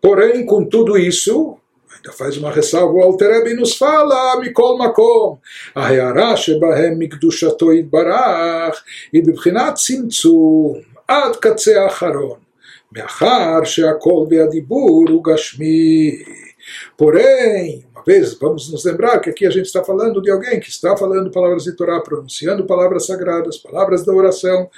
[0.00, 1.56] Porém, com tudo isso,
[1.94, 5.38] ainda faz uma ressalva, o Altereb nos fala, Mikol Makom,
[5.74, 10.74] ההערה שבהם מקדושתו יתברך היא בבחינת צמצום
[11.08, 12.38] עד קצה האחרון,
[12.92, 16.22] מאחר שהכל והדיבור הוא גשמי.
[16.96, 20.68] Porém, uma vez, vamos nos lembrar que aqui a gente está falando de alguém que
[20.68, 24.70] está falando palavras de Torá, pronunciando palavras sagradas, palavras da oração,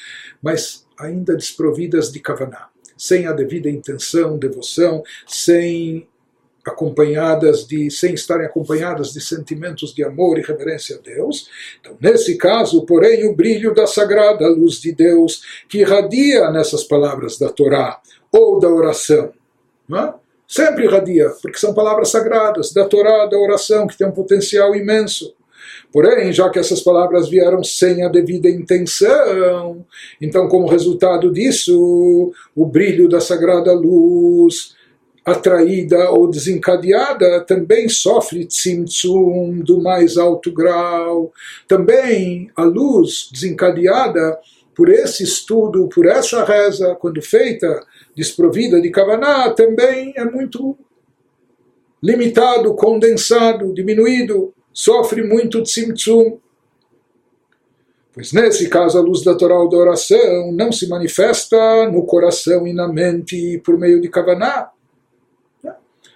[0.42, 2.67] mas ainda desprovidas de Kavaná
[2.99, 6.05] sem a devida intenção, devoção, sem
[6.65, 11.49] acompanhadas de sem estarem acompanhadas de sentimentos de amor e reverência a Deus.
[11.79, 17.37] Então, nesse caso, porém, o brilho da sagrada luz de Deus que irradia nessas palavras
[17.39, 17.99] da Torá
[18.31, 19.31] ou da oração,
[19.91, 20.13] é?
[20.47, 25.33] sempre irradia, porque são palavras sagradas da Torá, da oração, que tem um potencial imenso.
[25.91, 29.85] Porém, já que essas palavras vieram sem a devida intenção,
[30.21, 34.75] então, como resultado disso, o brilho da sagrada luz,
[35.25, 41.31] atraída ou desencadeada, também sofre tzimtzum do mais alto grau.
[41.67, 44.37] Também a luz desencadeada
[44.75, 47.85] por esse estudo, por essa reza, quando feita
[48.15, 50.77] desprovida de Kavaná, também é muito
[52.01, 56.39] limitado, condensado, diminuído sofre muito tzimtzum.
[58.13, 62.67] Pois nesse caso a luz da Torá ou da oração não se manifesta no coração
[62.67, 64.71] e na mente por meio de Kavaná.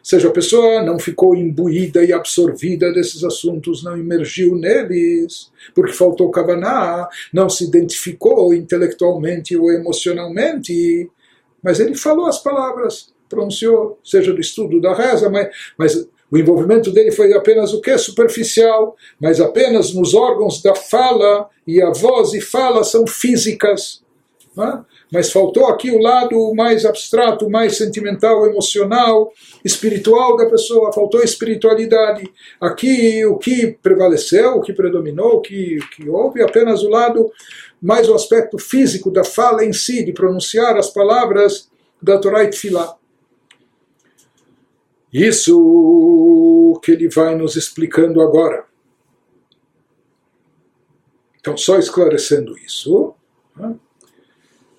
[0.04, 5.93] Ou seja, a pessoa não ficou imbuída e absorvida desses assuntos, não emergiu neles, porque
[5.93, 11.10] faltou Kavaná, não se identificou intelectualmente ou emocionalmente,
[11.64, 15.47] mas ele falou as palavras, pronunciou, seja do estudo da reza, mas,
[15.78, 17.95] mas o envolvimento dele foi apenas o que?
[17.95, 24.01] Superficial, mas apenas nos órgãos da fala, e a voz e fala são físicas.
[24.57, 24.79] É?
[25.11, 29.31] Mas faltou aqui o lado mais abstrato, mais sentimental, emocional,
[29.63, 32.27] espiritual da pessoa, faltou espiritualidade.
[32.59, 37.31] Aqui o que prevaleceu, o que predominou, o que, que houve, apenas o lado
[37.79, 41.69] mais o aspecto físico da fala em si, de pronunciar as palavras
[42.01, 42.95] da Torá e Tfilah.
[45.14, 48.66] Isso que ele vai nos explicando agora.
[51.39, 53.14] Então, só esclarecendo isso,
[53.55, 53.76] né?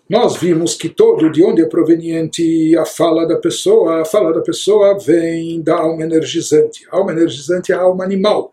[0.09, 4.41] nós vimos que todo de onde é proveniente a fala da pessoa, a fala da
[4.41, 6.87] pessoa vem da alma energizante.
[6.91, 8.53] A alma energizante é a alma animal.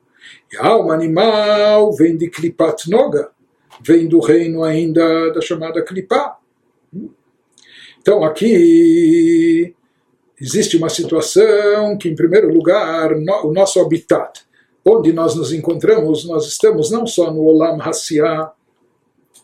[0.52, 3.32] E a alma animal vem de Klipat Noga,
[3.82, 6.38] vem do reino ainda da chamada Klipá.
[8.00, 9.74] Então, aqui
[10.42, 14.42] existe uma situação que, em primeiro lugar, no, o nosso habitat,
[14.84, 18.52] onde nós nos encontramos, nós estamos não só no Olam Hassiah,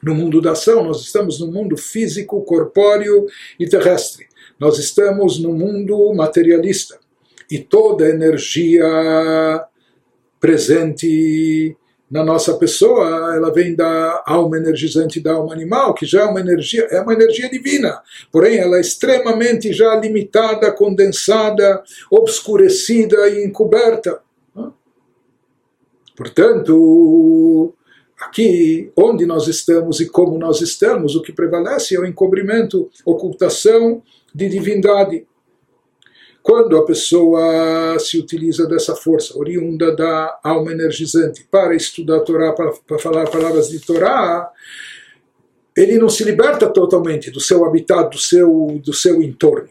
[0.02, 3.28] no mundo da ação, nós estamos no mundo físico, corpóreo
[3.60, 4.28] e terrestre.
[4.60, 7.00] Nós estamos no mundo materialista.
[7.50, 8.84] E toda energia
[10.40, 11.76] presente
[12.10, 16.40] na nossa pessoa, ela vem da alma energizante da alma animal, que já é uma
[16.40, 18.02] energia, é uma energia divina,
[18.32, 24.22] porém ela é extremamente já limitada, condensada, obscurecida e encoberta.
[26.16, 27.74] Portanto,
[28.20, 34.02] aqui, onde nós estamos e como nós estamos, o que prevalece é o encobrimento, ocultação
[34.34, 35.28] de divindade
[36.48, 42.54] quando a pessoa se utiliza dessa força oriunda da alma energizante para estudar a Torá,
[42.54, 44.50] para, para falar palavras de Torá,
[45.76, 49.68] ele não se liberta totalmente do seu habitat, do seu, do seu entorno.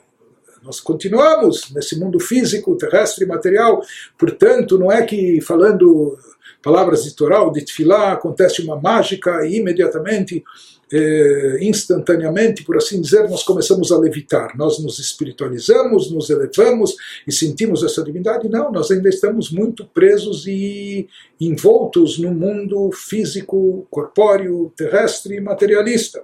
[0.63, 3.81] Nós continuamos nesse mundo físico, terrestre material,
[4.19, 6.19] portanto, não é que falando
[6.63, 10.45] palavras de Torá ou de Tfilá acontece uma mágica e imediatamente
[10.93, 14.57] eh, instantaneamente, por assim dizer, nós começamos a levitar.
[14.57, 16.95] Nós nos espiritualizamos, nos elevamos
[17.27, 18.49] e sentimos essa divindade.
[18.49, 21.09] Não, nós ainda estamos muito presos e
[21.41, 26.23] envoltos no mundo físico, corpóreo, terrestre e materialista.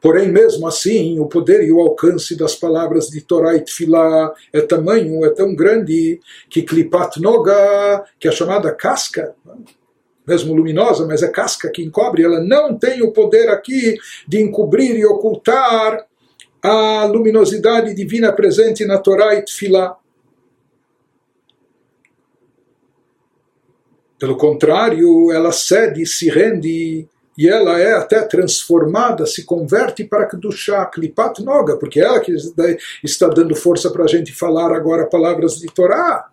[0.00, 4.60] Porém, mesmo assim, o poder e o alcance das palavras de Torá e Tfilá é
[4.60, 9.34] tamanho, é tão grande, que Klipat Noga, que é a chamada casca,
[10.28, 14.96] mesmo luminosa, mas é casca que encobre, ela não tem o poder aqui de encobrir
[14.96, 16.06] e ocultar
[16.62, 19.96] a luminosidade divina presente na Torá e Tfilá.
[24.18, 27.08] Pelo contrário, ela cede, se rende
[27.38, 32.34] e ela é até transformada, se converte para Kedushá, Klipat Noga, porque é ela que
[33.04, 36.28] está dando força para a gente falar agora palavras de Torá.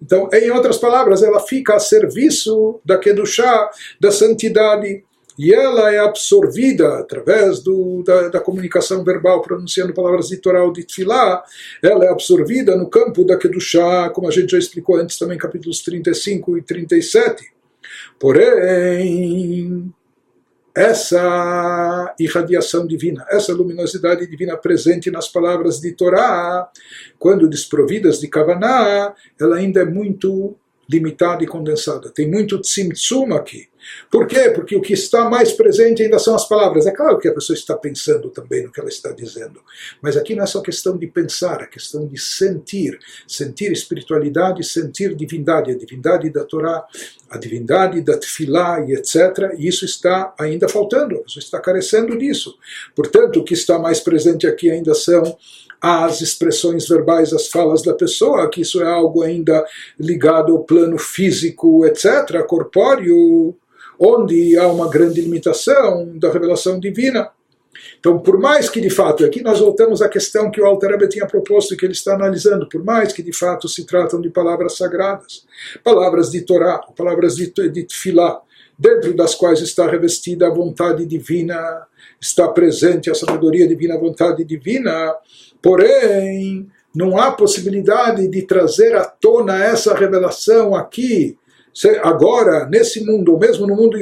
[0.00, 3.70] Então, em outras palavras, ela fica a serviço da Kedushá,
[4.00, 5.04] da santidade
[5.38, 10.40] e ela é absorvida através do, da, da, comunicação verbal, pronunciando palavras de
[10.72, 11.44] de Tfilá,
[11.82, 15.80] ela é absorvida no campo da Kedushá, como a gente já explicou antes também, capítulos
[15.80, 17.52] 35 e 37.
[18.18, 19.92] Porém,
[20.76, 26.68] essa irradiação divina, essa luminosidade divina presente nas palavras de Torá,
[27.18, 30.54] quando desprovidas de Kavaná, ela ainda é muito
[30.88, 32.10] limitada e condensada.
[32.10, 33.68] Tem muito tzimtzum aqui.
[34.10, 34.50] Por quê?
[34.50, 36.86] Porque o que está mais presente ainda são as palavras.
[36.86, 39.60] É claro que a pessoa está pensando também no que ela está dizendo,
[40.00, 42.98] mas aqui não é só questão de pensar, é questão de sentir.
[43.26, 46.84] Sentir espiritualidade, sentir divindade, a divindade da Torá,
[47.28, 49.54] a divindade da Tfilá e etc.
[49.58, 52.56] E isso está ainda faltando, a pessoa está carecendo disso.
[52.94, 55.36] Portanto, o que está mais presente aqui ainda são
[55.80, 59.64] as expressões verbais, as falas da pessoa, que isso é algo ainda
[59.98, 63.54] ligado ao plano físico, etc., corpóreo,
[63.98, 67.30] onde há uma grande limitação da revelação divina.
[67.98, 71.08] Então, por mais que de fato, aqui nós voltamos à questão que o Alter Rebbe
[71.08, 74.30] tinha proposto e que ele está analisando, por mais que de fato se tratam de
[74.30, 75.44] palavras sagradas,
[75.82, 78.40] palavras de Torá, palavras de, de Tfilá,
[78.78, 81.86] dentro das quais está revestida a vontade divina,
[82.20, 85.14] está presente a sabedoria divina, a vontade divina,
[85.62, 91.38] porém, não há possibilidade de trazer à tona essa revelação aqui
[92.02, 93.98] agora, nesse mundo, ou mesmo no mundo,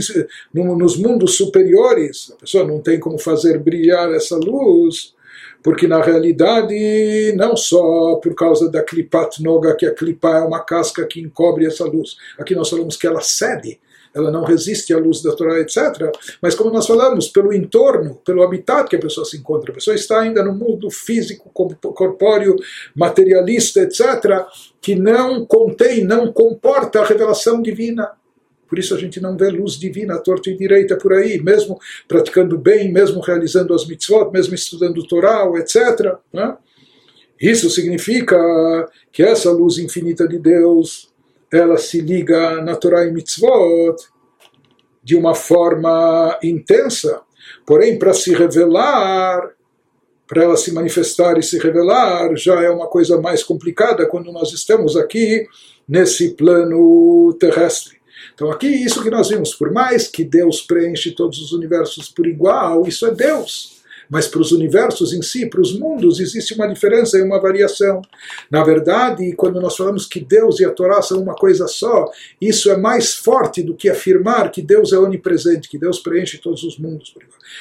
[0.53, 5.15] no, nos mundos superiores, a pessoa não tem como fazer brilhar essa luz,
[5.63, 10.61] porque na realidade, não só por causa da klipat noga, que a klipa é uma
[10.61, 13.81] casca que encobre essa luz, aqui nós falamos que ela cede,
[14.15, 16.11] ela não resiste à luz da Torá, etc.
[16.41, 19.95] Mas como nós falamos, pelo entorno, pelo habitat que a pessoa se encontra, a pessoa
[19.95, 22.55] está ainda no mundo físico, corpóreo,
[22.95, 24.47] materialista, etc.,
[24.81, 28.13] que não contém, não comporta a revelação divina.
[28.69, 32.57] Por isso a gente não vê luz divina torta e direita por aí, mesmo praticando
[32.57, 36.17] bem, mesmo realizando as mitzvot, mesmo estudando o Torá, etc.
[36.33, 36.57] Né?
[37.41, 38.37] Isso significa
[39.13, 41.14] que essa luz infinita de Deus
[41.57, 43.97] ela se liga na Torá e Mitzvot
[45.03, 47.21] de uma forma intensa,
[47.67, 49.51] porém para se revelar,
[50.27, 54.53] para ela se manifestar e se revelar, já é uma coisa mais complicada quando nós
[54.53, 55.47] estamos aqui
[55.87, 57.99] nesse plano terrestre.
[58.35, 62.27] Então aqui isso que nós vimos, por mais que Deus preenche todos os universos por
[62.27, 63.74] igual, isso é Deus
[64.09, 68.03] mas para os universos em si, para os mundos, existe uma diferença e uma variação.
[68.51, 72.71] Na verdade, quando nós falamos que Deus e a Torá são uma coisa só, isso
[72.71, 76.79] é mais forte do que afirmar que Deus é onipresente, que Deus preenche todos os
[76.79, 77.15] mundos.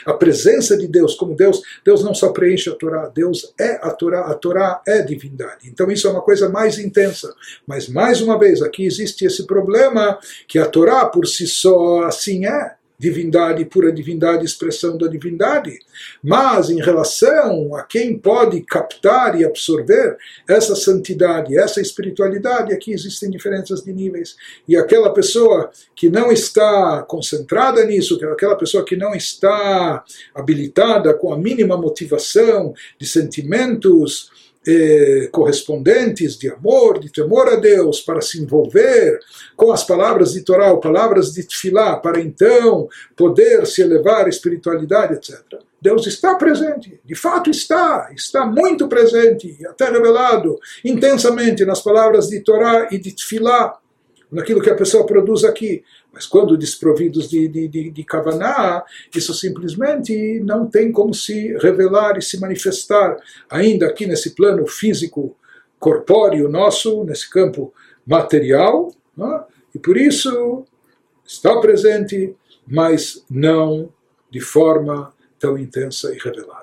[0.05, 3.91] A presença de Deus, como Deus, Deus não só preenche a Torá, Deus é a
[3.91, 5.67] Torá, a Torá é divindade.
[5.67, 7.33] Então isso é uma coisa mais intensa.
[7.67, 10.17] Mas mais uma vez, aqui existe esse problema
[10.47, 15.77] que a Torá por si só assim é divindade, pura divindade, expressão da divindade.
[16.23, 20.15] Mas em relação a quem pode captar e absorver
[20.47, 24.37] essa santidade, essa espiritualidade, aqui existem diferenças de níveis.
[24.65, 30.01] E aquela pessoa que não está concentrada nisso, aquela pessoa que não está
[30.33, 34.31] habilitada com a mínima motivação de sentimentos
[34.67, 39.19] eh, correspondentes de amor, de temor a Deus, para se envolver
[39.55, 45.15] com as palavras de Torá, palavras de Tfilá, para então poder se elevar à espiritualidade,
[45.15, 45.41] etc.
[45.81, 52.39] Deus está presente, de fato está, está muito presente, até revelado intensamente nas palavras de
[52.39, 53.77] Torá e de Tfilá,
[54.31, 55.83] naquilo que a pessoa produz aqui.
[56.13, 58.83] Mas quando desprovidos de, de, de, de Kavaná,
[59.15, 63.17] isso simplesmente não tem como se revelar e se manifestar,
[63.49, 65.35] ainda aqui nesse plano físico,
[65.79, 67.73] corpóreo nosso, nesse campo
[68.05, 69.43] material, né?
[69.73, 70.63] e por isso
[71.25, 72.35] está presente,
[72.67, 73.91] mas não
[74.29, 76.62] de forma tão intensa e revelada.